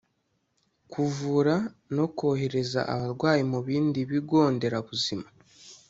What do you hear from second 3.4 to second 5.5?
mu bindi bigo nderabuzima